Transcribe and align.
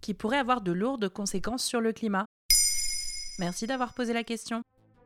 qui 0.00 0.14
pourrait 0.14 0.38
avoir 0.38 0.60
de 0.60 0.72
lourdes 0.72 1.08
conséquences 1.08 1.64
sur 1.64 1.80
le 1.80 1.92
climat 1.92 2.26
Merci 3.38 3.66
d'avoir 3.66 3.94
posé 3.94 4.12
la 4.12 4.24
question. 4.24 4.62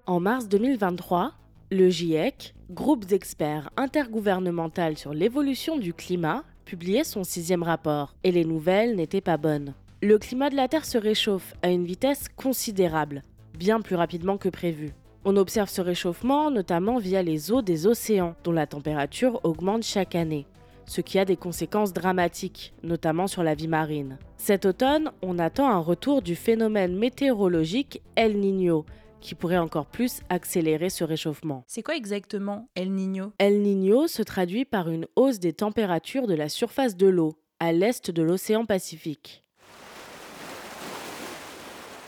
En 0.06 0.20
mars 0.20 0.48
2023, 0.48 1.32
le 1.70 1.88
GIEC, 1.88 2.54
groupe 2.70 3.04
d'experts 3.04 3.70
intergouvernemental 3.76 4.98
sur 4.98 5.14
l'évolution 5.14 5.78
du 5.78 5.94
climat, 5.94 6.44
publiait 6.64 7.04
son 7.04 7.24
sixième 7.24 7.62
rapport, 7.62 8.14
et 8.24 8.32
les 8.32 8.44
nouvelles 8.44 8.96
n'étaient 8.96 9.20
pas 9.20 9.36
bonnes. 9.36 9.74
Le 10.02 10.18
climat 10.18 10.50
de 10.50 10.56
la 10.56 10.68
Terre 10.68 10.84
se 10.84 10.98
réchauffe 10.98 11.54
à 11.62 11.70
une 11.70 11.84
vitesse 11.84 12.28
considérable, 12.28 13.22
bien 13.56 13.80
plus 13.80 13.96
rapidement 13.96 14.36
que 14.36 14.48
prévu. 14.48 14.92
On 15.24 15.36
observe 15.36 15.70
ce 15.70 15.80
réchauffement 15.80 16.50
notamment 16.50 16.98
via 16.98 17.22
les 17.22 17.50
eaux 17.50 17.62
des 17.62 17.86
océans, 17.86 18.34
dont 18.44 18.52
la 18.52 18.66
température 18.66 19.40
augmente 19.44 19.84
chaque 19.84 20.14
année 20.14 20.46
ce 20.86 21.00
qui 21.00 21.18
a 21.18 21.24
des 21.24 21.36
conséquences 21.36 21.92
dramatiques, 21.92 22.74
notamment 22.82 23.26
sur 23.26 23.42
la 23.42 23.54
vie 23.54 23.68
marine. 23.68 24.18
Cet 24.36 24.66
automne, 24.66 25.10
on 25.22 25.38
attend 25.38 25.68
un 25.68 25.78
retour 25.78 26.22
du 26.22 26.34
phénomène 26.34 26.96
météorologique 26.96 28.02
El 28.16 28.38
Niño, 28.38 28.84
qui 29.20 29.34
pourrait 29.34 29.58
encore 29.58 29.86
plus 29.86 30.20
accélérer 30.28 30.90
ce 30.90 31.02
réchauffement. 31.02 31.64
C'est 31.66 31.82
quoi 31.82 31.96
exactement 31.96 32.68
El 32.74 32.92
Niño? 32.92 33.32
El 33.38 33.62
Niño 33.62 34.06
se 34.06 34.22
traduit 34.22 34.64
par 34.66 34.90
une 34.90 35.06
hausse 35.16 35.40
des 35.40 35.54
températures 35.54 36.26
de 36.26 36.34
la 36.34 36.48
surface 36.48 36.96
de 36.96 37.06
l'eau, 37.06 37.34
à 37.58 37.72
l'est 37.72 38.10
de 38.10 38.22
l'océan 38.22 38.66
Pacifique. 38.66 39.43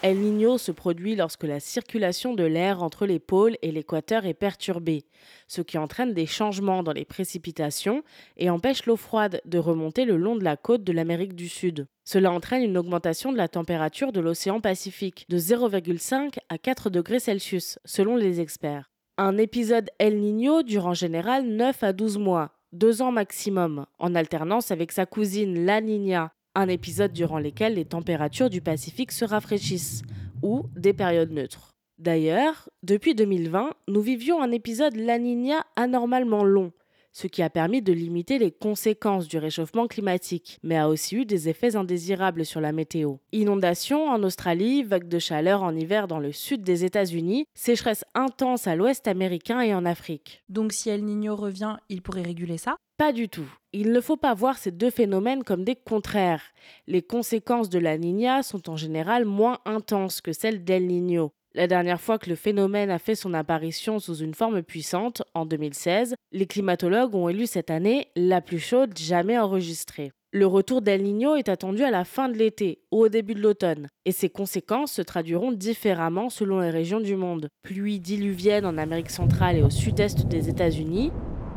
El 0.07 0.21
Niño 0.21 0.57
se 0.57 0.71
produit 0.71 1.17
lorsque 1.17 1.43
la 1.43 1.59
circulation 1.59 2.33
de 2.33 2.45
l'air 2.45 2.81
entre 2.81 3.07
les 3.07 3.19
pôles 3.19 3.57
et 3.61 3.73
l'équateur 3.73 4.25
est 4.25 4.35
perturbée, 4.35 5.05
ce 5.49 5.63
qui 5.63 5.79
entraîne 5.79 6.15
des 6.15 6.27
changements 6.27 6.85
dans 6.85 6.93
les 6.93 7.05
précipitations 7.05 8.05
et 8.37 8.49
empêche 8.49 8.87
l'eau 8.87 8.95
froide 8.95 9.41
de 9.45 9.59
remonter 9.59 10.05
le 10.05 10.17
long 10.17 10.37
de 10.37 10.45
la 10.45 10.57
côte 10.57 10.85
de 10.85 10.93
l'Amérique 10.93 11.35
du 11.35 11.49
Sud. 11.49 11.89
Cela 12.05 12.31
entraîne 12.31 12.63
une 12.63 12.79
augmentation 12.79 13.33
de 13.33 13.37
la 13.37 13.49
température 13.49 14.13
de 14.13 14.21
l'océan 14.21 14.61
Pacifique 14.61 15.27
de 15.29 15.39
0,5 15.39 16.39
à 16.51 16.57
4 16.57 16.89
degrés 16.89 17.19
Celsius, 17.19 17.81
selon 17.85 18.15
les 18.15 18.41
experts. 18.41 18.93
Un 19.19 19.37
épisode 19.39 19.91
El 19.99 20.21
Niño 20.21 20.63
dure 20.63 20.87
en 20.87 20.95
général 20.95 21.49
9 21.49 21.83
à 21.83 21.93
12 21.93 22.19
mois, 22.19 22.53
deux 22.71 23.03
ans 23.03 23.11
maximum, 23.11 23.87
en 23.99 24.15
alternance 24.15 24.71
avec 24.71 24.93
sa 24.93 25.05
cousine 25.05 25.67
La 25.67 25.81
Niña, 25.81 26.31
un 26.57 26.69
épisode 26.69 27.13
durant 27.13 27.39
lequel 27.39 27.75
les 27.75 27.85
températures 27.85 28.51
du 28.51 28.61
Pacifique 28.61 29.13
se 29.13 29.25
rafraîchissent, 29.25 30.03
ou 30.43 30.65
des 30.77 30.93
périodes 30.93 31.31
neutres. 31.31 31.71
D'ailleurs, 31.99 32.69
depuis 32.83 33.15
2020, 33.15 33.71
nous 33.89 34.01
vivions 34.01 34.43
un 34.43 34.51
épisode 34.53 34.97
La 34.97 35.19
Niña 35.19 35.65
anormalement 35.77 36.45
long, 36.45 36.73
ce 37.17 37.29
qui 37.29 37.41
a 37.41 37.49
permis 37.49 37.81
de 37.81 37.95
limiter 37.95 38.39
les 38.39 38.53
conséquences 38.53 39.27
du 39.27 39.39
réchauffement 39.39 39.87
climatique, 39.87 40.59
mais 40.63 40.77
a 40.77 40.91
aussi 40.91 41.17
eu 41.17 41.25
des 41.25 41.49
effets 41.49 41.75
indésirables 41.75 42.45
sur 42.45 42.61
la 42.61 42.73
météo. 42.73 43.15
Inondations 43.33 44.11
en 44.11 44.23
Australie, 44.23 44.83
vagues 44.83 45.09
de 45.09 45.19
chaleur 45.19 45.63
en 45.63 45.75
hiver 45.75 46.09
dans 46.09 46.19
le 46.19 46.31
sud 46.31 46.63
des 46.63 46.85
États-Unis, 46.85 47.47
sécheresse 47.55 48.05
intense 48.15 48.67
à 48.67 48.77
l'ouest 48.77 49.09
américain 49.09 49.63
et 49.63 49.73
en 49.73 49.87
Afrique. 49.87 50.43
Donc 50.51 50.75
si 50.75 50.91
El 50.91 51.05
Niño 51.05 51.37
revient, 51.37 51.79
il 51.89 52.03
pourrait 52.03 52.21
réguler 52.21 52.59
ça? 52.59 52.77
Pas 52.99 53.15
du 53.15 53.31
tout. 53.31 53.49
Il 53.73 53.93
ne 53.93 54.01
faut 54.03 54.19
pas 54.19 54.35
voir 54.35 54.59
ces 54.59 54.71
deux 54.71 54.91
phénomènes 54.91 55.43
comme 55.43 55.65
des 55.65 55.77
contraires. 55.77 56.43
Les 56.87 57.01
conséquences 57.01 57.71
de 57.71 57.79
la 57.79 57.97
Niña 57.97 58.43
sont 58.43 58.69
en 58.69 58.77
général 58.77 59.25
moins 59.25 59.59
intenses 59.65 60.21
que 60.21 60.35
celles 60.35 60.65
d'El 60.65 60.87
Niño. 60.87 61.33
La 61.57 61.67
dernière 61.67 62.03
fois 62.03 62.19
que 62.19 62.29
le 62.29 62.37
phénomène 62.37 62.91
a 62.91 62.99
fait 62.99 63.15
son 63.15 63.33
apparition 63.33 63.99
sous 63.99 64.17
une 64.17 64.35
forme 64.35 64.63
puissante, 64.63 65.23
en 65.33 65.47
2016, 65.47 66.15
les 66.33 66.45
climatologues 66.45 67.15
ont 67.15 67.31
élu 67.31 67.47
cette 67.47 67.71
année 67.71 68.09
la 68.15 68.43
plus 68.43 68.59
chaude 68.59 68.93
jamais 68.95 69.39
enregistrée. 69.39 70.13
Le 70.33 70.47
retour 70.47 70.83
d'El 70.83 71.03
Niño 71.03 71.35
est 71.35 71.49
attendu 71.49 71.83
à 71.83 71.91
la 71.91 72.05
fin 72.05 72.29
de 72.29 72.37
l'été 72.37 72.83
ou 72.93 72.99
au 72.99 73.09
début 73.09 73.35
de 73.35 73.41
l'automne, 73.41 73.89
et 74.05 74.13
ses 74.13 74.29
conséquences 74.29 74.93
se 74.93 75.01
traduiront 75.01 75.51
différemment 75.51 76.29
selon 76.29 76.61
les 76.61 76.69
régions 76.69 77.01
du 77.01 77.17
monde. 77.17 77.49
Pluie 77.63 78.01
diluvienne 78.01 78.67
en 78.67 78.77
Amérique 78.77 79.09
centrale 79.09 79.57
et 79.57 79.63
au 79.63 79.71
sud-est 79.71 80.27
des 80.27 80.51
États-Unis, 80.51 81.11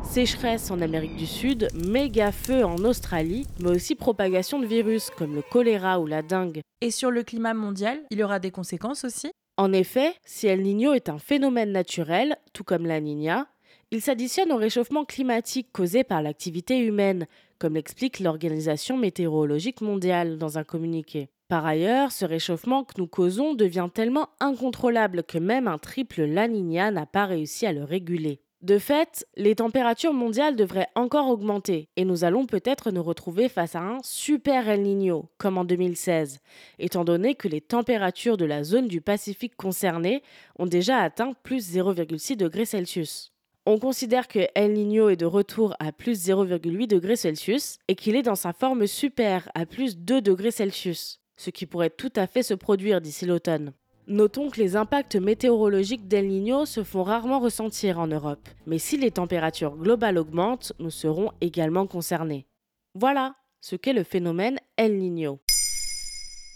sécheresse 0.06 0.72
en 0.72 0.80
Amérique 0.80 1.18
du 1.18 1.28
Sud, 1.28 1.68
méga 1.74 2.32
feu 2.32 2.64
en 2.64 2.78
Australie, 2.86 3.46
mais 3.60 3.72
aussi 3.72 3.96
propagation 3.96 4.60
de 4.60 4.66
virus 4.66 5.10
comme 5.10 5.36
le 5.36 5.42
choléra 5.42 6.00
ou 6.00 6.08
la 6.08 6.22
dengue. 6.22 6.62
Et 6.80 6.90
sur 6.90 7.12
le 7.12 7.24
climat 7.24 7.54
mondial, 7.54 8.00
il 8.12 8.20
y 8.20 8.24
aura 8.24 8.40
des 8.40 8.52
conséquences 8.52 9.04
aussi? 9.04 9.30
En 9.60 9.74
effet, 9.74 10.14
si 10.24 10.48
El 10.48 10.62
Niño 10.62 10.94
est 10.94 11.10
un 11.10 11.20
phénomène 11.20 11.74
naturel, 11.74 12.38
tout 12.54 12.64
comme 12.64 12.86
la 12.86 13.02
Niña, 13.02 13.46
il 13.92 14.02
s'additionne 14.02 14.54
au 14.54 14.56
réchauffement 14.56 15.04
climatique 15.04 15.68
causé 15.74 16.06
par 16.06 16.22
l'activité 16.22 16.78
humaine, 16.78 17.28
comme 17.58 17.74
l'explique 17.74 18.22
l'Organisation 18.22 18.96
météorologique 18.96 19.82
mondiale 19.82 20.38
dans 20.38 20.58
un 20.58 20.64
communiqué. 20.64 21.28
Par 21.50 21.66
ailleurs, 21.66 22.14
ce 22.14 22.24
réchauffement 22.24 22.86
que 22.86 22.94
nous 23.00 23.08
causons 23.08 23.54
devient 23.54 23.90
tellement 23.94 24.30
incontrôlable 24.40 25.24
que 25.24 25.40
même 25.40 25.68
un 25.68 25.78
triple 25.78 26.24
La 26.24 26.48
Niña 26.48 26.90
n'a 26.90 27.06
pas 27.06 27.26
réussi 27.26 27.66
à 27.66 27.74
le 27.74 27.84
réguler. 27.84 28.40
De 28.62 28.78
fait, 28.78 29.26
les 29.38 29.56
températures 29.56 30.12
mondiales 30.12 30.58
devraient 30.58 30.90
encore 30.94 31.30
augmenter 31.30 31.88
et 31.96 32.04
nous 32.04 32.26
allons 32.26 32.46
peut-être 32.46 32.92
nous 32.92 33.02
retrouver 33.02 33.48
face 33.48 33.74
à 33.74 33.80
un 33.80 34.00
super 34.04 34.68
El 34.68 34.82
Niño, 34.82 35.30
comme 35.38 35.58
en 35.58 35.64
2016, 35.64 36.40
étant 36.78 37.06
donné 37.06 37.36
que 37.36 37.48
les 37.48 37.62
températures 37.62 38.36
de 38.36 38.44
la 38.44 38.66
zone 38.66 38.90
du 38.90 39.00
Pacifique 39.00 39.56
concernée 39.56 40.24
ont 40.58 40.66
déjà 40.66 40.98
atteint 40.98 41.32
plus 41.42 41.74
0,6 41.74 42.36
degrés 42.36 42.66
Celsius. 42.66 43.32
On 43.66 43.80
considère 43.80 44.28
que 44.28 44.48
El 44.56 44.74
Niño 44.74 45.08
est 45.08 45.16
de 45.16 45.26
retour 45.26 45.74
à 45.80 45.94
plus 45.94 46.28
0,8 46.28 46.86
degrés 46.86 47.16
Celsius 47.16 47.78
et 47.88 47.96
qu'il 47.96 48.18
est 48.18 48.24
dans 48.24 48.36
sa 48.36 48.52
forme 48.52 48.88
super 48.88 49.50
à 49.56 49.66
plus 49.66 49.98
2 49.98 50.20
degrés 50.22 50.52
Celsius, 50.52 51.22
ce 51.38 51.50
qui 51.50 51.66
pourrait 51.66 51.92
tout 51.92 52.12
à 52.18 52.28
fait 52.28 52.44
se 52.44 52.56
produire 52.56 53.00
d'ici 53.00 53.26
l'automne. 53.26 53.72
Notons 54.10 54.50
que 54.50 54.60
les 54.60 54.76
impacts 54.76 55.18
météorologiques 55.18 56.08
d'El 56.08 56.30
Niño 56.30 56.66
se 56.66 56.84
font 56.84 57.04
rarement 57.04 57.40
ressentir 57.40 58.00
en 58.00 58.08
Europe, 58.08 58.50
mais 58.66 58.80
si 58.80 58.98
les 58.98 59.12
températures 59.12 59.78
globales 59.78 60.18
augmentent, 60.18 60.74
nous 60.80 60.90
serons 60.90 61.32
également 61.42 61.86
concernés. 61.86 62.48
Voilà 62.96 63.36
ce 63.62 63.76
qu'est 63.76 63.94
le 63.94 64.04
phénomène 64.04 64.58
El 64.78 64.98
Niño. 64.98 65.40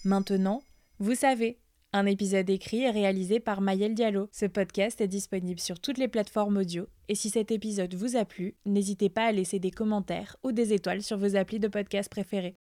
Maintenant, 0.04 0.64
vous 0.98 1.14
savez. 1.14 1.60
Un 1.96 2.08
épisode 2.08 2.50
écrit 2.50 2.86
et 2.86 2.90
réalisé 2.90 3.40
par 3.40 3.62
Mayel 3.62 3.94
Diallo. 3.94 4.30
Ce 4.32 4.48
podcast 4.48 5.00
est 5.00 5.08
disponible 5.08 5.60
sur 5.60 5.80
toutes 5.80 6.00
les 6.00 6.08
plateformes 6.08 6.58
audio. 6.58 6.88
Et 7.08 7.14
si 7.14 7.30
cet 7.30 7.52
épisode 7.52 7.94
vous 7.94 8.16
a 8.16 8.26
plu, 8.26 8.56
n'hésitez 8.66 9.10
pas 9.10 9.26
à 9.26 9.32
laisser 9.32 9.60
des 9.60 9.70
commentaires 9.70 10.38
ou 10.44 10.54
des 10.54 10.74
étoiles 10.74 11.04
sur 11.04 11.20
vos 11.20 11.36
applis 11.36 11.60
de 11.60 11.68
podcast 11.68 12.10
préférés. 12.10 12.58